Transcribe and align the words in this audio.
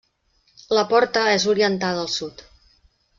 La 0.77 0.85
porta 0.93 1.23
és 1.35 1.45
orientada 1.53 2.01
al 2.07 2.13
sud. 2.15 2.43